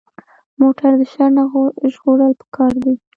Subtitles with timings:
[0.59, 1.43] موټر د شر نه
[1.93, 2.93] ژغورل پکار دي.